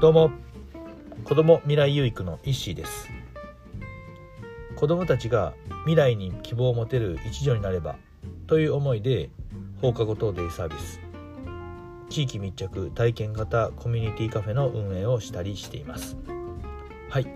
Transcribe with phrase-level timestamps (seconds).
[0.00, 0.30] どうも。
[1.24, 3.08] 子ども未来有育のイッシーです。
[4.76, 5.54] 子どもたちが
[5.86, 7.96] 未来に希望を持てる一助になれば
[8.46, 9.28] という思いで
[9.82, 11.00] 放課後等デイサービス。
[12.10, 16.16] 地域密着体験型コミュニティカフェの運営をしたりしています。
[17.10, 17.26] はい。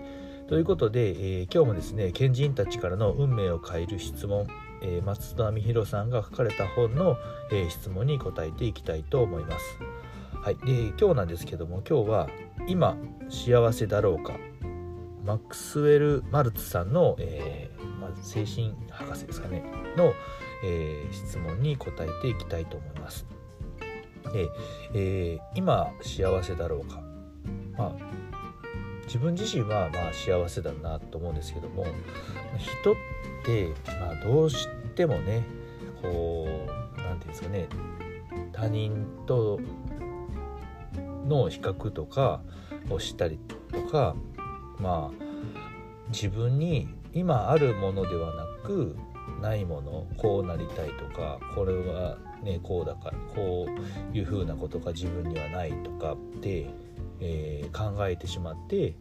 [0.47, 4.47] ということで、えー、今日もですね賢人たちからの運命を変える質問、
[4.81, 7.17] えー、松田美弘さんが書かれた本の、
[7.51, 9.92] えー、質問に答えていきたいと思います。
[10.43, 12.29] はい、で今日なんですけども今日は
[12.67, 12.97] 「今
[13.29, 14.33] 幸せだろうか」
[15.23, 19.63] マックスウェル・マルツさんの、えーま、精神博士ですかね。
[19.95, 20.11] の、
[20.65, 23.25] えー、質問に答えていきたいと思います。
[24.33, 24.49] で、
[24.93, 27.01] えー、今幸せだろうか、
[27.77, 27.95] まあ、
[29.05, 31.85] 自分自身はまあ幸せだなと思うんですけども
[32.57, 32.95] 人っ
[33.45, 35.45] て、まあ、どうしてもね
[36.01, 37.67] こう何て言うんですかね
[38.51, 39.61] 他人と
[41.25, 42.41] の比較とか
[42.89, 43.39] をしたり
[43.71, 44.15] とか
[44.79, 45.23] まあ
[46.09, 48.95] 自分に今あるものではなく
[49.41, 53.67] ないものこうなりたいとかこれはねこうだからこ
[54.13, 56.67] ういうふうなことが自分にはないとかって、
[57.19, 58.95] えー、考えてしまって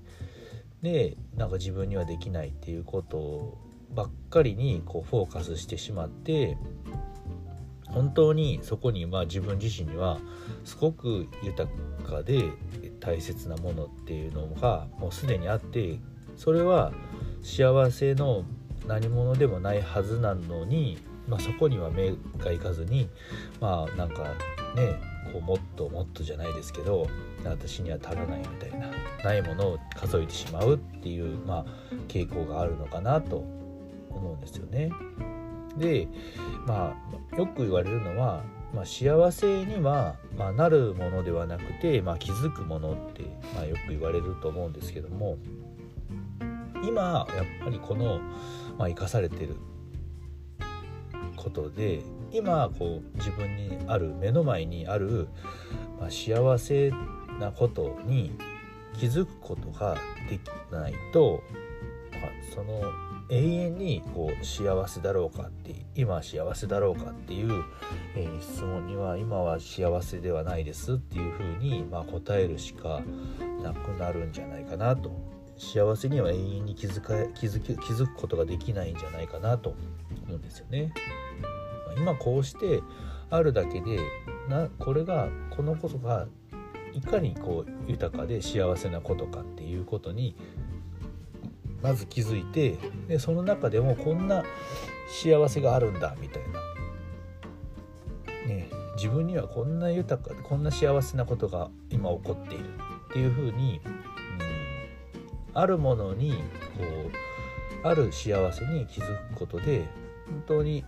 [0.83, 3.59] でなんか自分にはできないっていうこと
[3.95, 6.57] ばっかりにこうフォーカスしてしまって
[7.93, 10.19] 本当にそこにまあ自分自身には
[10.65, 11.71] すごく豊
[12.09, 12.51] かで
[13.01, 15.99] 大切なものっていうのがもうすでにあって
[16.37, 16.93] それは
[17.43, 18.45] 幸せの
[18.87, 23.09] 何者でもないはずなのに、まあ、そこには目がいかずに
[23.61, 24.23] まあなんか
[24.75, 25.01] ね
[25.33, 27.09] こうもっともっとじゃないですけど
[27.45, 28.91] 私には足らないみたいな
[29.25, 31.67] ないものを数えてしまうっていう、まあ、
[32.09, 33.45] 傾向があるのかなと
[34.11, 34.91] 思うんですよね。
[35.77, 36.09] で
[36.67, 36.97] ま
[37.33, 43.23] あよく言われるのは、まあ、幸せには、まあ、なるものではなくて、まあ、気づくものって、
[43.55, 45.39] まあ、よく言われると思うんですけども
[46.85, 48.21] 今やっぱりこの、
[48.79, 49.57] まあ、生かされてる
[51.37, 55.29] ことで今こう自分にある目の前にある、
[55.99, 56.93] まあ、幸せ
[57.39, 58.33] なことに
[58.99, 59.97] 気づくことが
[60.29, 61.43] できないと、
[62.13, 62.81] まあ、その
[63.29, 67.65] 永遠にこう幸せだろうかって今幸せだろうかっていう、
[68.15, 73.01] えー、質問には今は幸せではないですっていうふうに、まあ、答えるしか
[73.63, 75.13] なくなるんじゃないかなと
[75.57, 79.71] 幸せには永遠に気づか気づき気づくことができないんじゃないかなと
[80.27, 80.93] 思うんですよね。
[81.97, 82.83] 今こうして
[83.31, 83.99] あるだけで
[84.49, 86.27] なこれがこのことが
[86.95, 90.37] いかにこう豊かで幸せなことかっていうことに
[91.83, 92.79] まず気づいて
[93.09, 94.45] でその中でもこんな
[95.09, 96.43] 幸せがあるんだみたい
[98.49, 102.65] な、ね、自分にはこんな豊かこんな幸せなことが今起こっている
[103.11, 103.93] っていうふうに、うん、
[105.55, 106.85] あるものにこ
[107.85, 109.87] うある幸せに気づくことで
[110.27, 110.85] 本当に、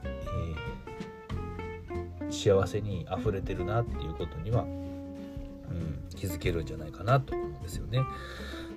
[2.20, 7.98] えー、幸せにあふれてるなっていうことには、うん、気づけるんじゃないかなと思うんですよね。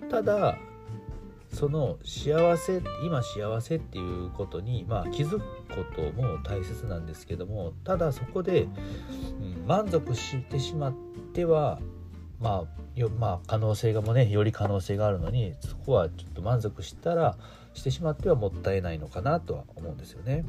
[0.10, 0.58] ただ
[1.52, 8.66] その幸せ今幸せっていうことに、まあ、気づくことも大切なんですけどもただそこで、う
[9.64, 10.94] ん、満足してしまっ
[11.34, 11.80] ては
[12.40, 17.38] まあよまあ可能性がもねより可能性があるのにそこはちょっと満足したら
[17.74, 20.46] してしまってはもったいないのかなとは思うんですよね。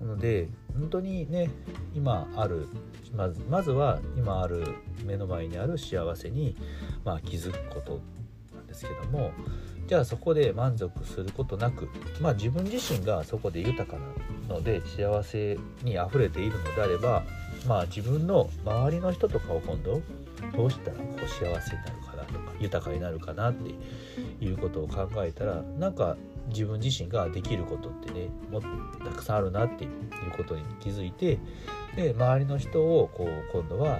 [0.00, 1.50] なので本当にね
[1.94, 2.68] 今ある
[3.14, 4.64] まずまずは今ある
[5.04, 6.56] 目の前にある幸せに、
[7.04, 8.00] まあ、気づくこと
[8.54, 9.32] なんですけども
[9.90, 11.88] じゃあそこで満足することなく
[12.20, 13.98] まあ自分自身がそこで豊か
[14.48, 17.24] なので幸せにあふれているのであれば
[17.66, 20.00] まあ自分の周りの人とかを今度
[20.56, 23.74] どうしたらこう幸せになるかなとか豊かになるかなって
[24.44, 26.16] いうことを考えたらなんか
[26.50, 29.90] 自分自身ができることってねもっとたくさんあるなっていう
[30.36, 31.40] ことに気づいて
[31.96, 33.98] で周りの人をこう今度は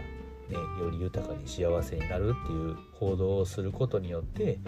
[0.50, 4.58] ね、より豊かに幸せになるっていう行動をすることによって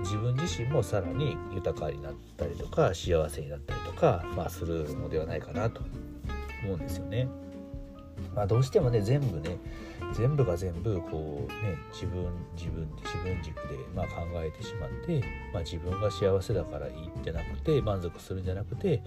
[0.00, 5.82] 自分自身もさらに豊かになったりとか幸せになったりとか、まあ、するのではないかなと
[6.62, 7.28] 思うんですよね。
[8.34, 9.58] まあ、どうしてもね全部ね
[10.12, 12.26] 全部が全部こうね自分
[12.56, 15.20] 自分自分軸でま考えてしまって、
[15.52, 19.02] まあ、自分が幸せだからいいってなくて満足するんじゃなくて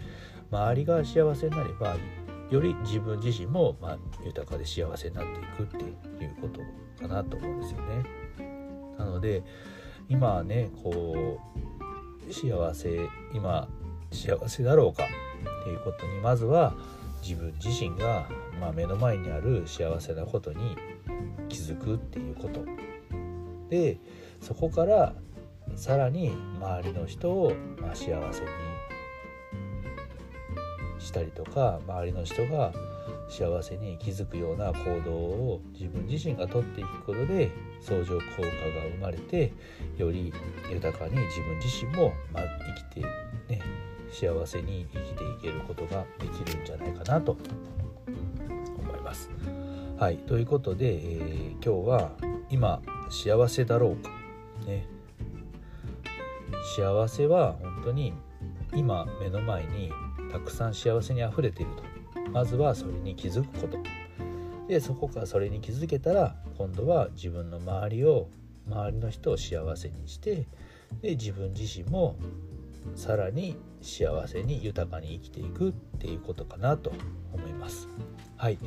[0.52, 2.00] 周りが幸せになればいい
[2.50, 5.80] より自分自身もまあ豊かで幸せになっていくっ
[6.18, 6.62] ていうこと
[7.02, 8.04] かなと思うんですよね。
[8.98, 9.44] なので
[10.10, 11.40] 今はねこ
[12.30, 13.68] う幸せ今
[14.12, 16.74] 幸せだろうかっていうことにまずは
[17.22, 18.28] 自分自身が、
[18.60, 20.78] まあ、目の前にある幸せなことに
[21.50, 22.64] 気づくっていうこと
[23.70, 24.00] で
[24.42, 25.14] そこから
[25.76, 28.48] さらに周りの人を、まあ、幸せに
[31.00, 32.74] したりとか周りの人が
[33.30, 37.52] 幸せに気づくような行動を自分自身がとっていくことで
[37.82, 38.50] 相乗効果が
[38.96, 39.52] 生まれて
[39.98, 40.34] より
[40.72, 43.02] 豊かに自分自身も、ま、生きて
[43.50, 43.62] ね
[44.12, 47.38] 幸せに生きていけることができるんじゃないかなと
[48.78, 49.30] 思います。
[50.00, 52.12] はい、ということで、えー、今日は
[52.50, 54.12] 今幸せだろうか、
[54.66, 54.86] ね、
[56.76, 58.14] 幸せは本当に
[58.76, 59.92] 今目の前に
[60.32, 61.84] たくさん幸せにあふれていると
[62.32, 63.78] まずはそれに気づくこと
[64.68, 68.28] でそこからそれに気づけたら今度は自分の周りを
[68.68, 70.46] 周りの人を幸せにして
[71.02, 72.18] で自分自身も
[72.96, 76.92] さらに幸せに豊かに生きていくっていうことかなと
[77.34, 77.88] 思います。
[78.38, 78.60] はい、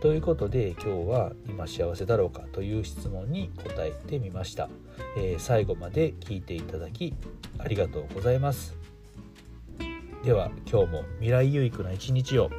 [0.00, 4.70] ということで今日は「今幸せだろうか?」という質問に答えてみました、
[5.18, 7.14] えー、最後まで聞いていただき
[7.58, 8.77] ありがとうございます。
[10.24, 12.50] では今日も未来有益な一日を。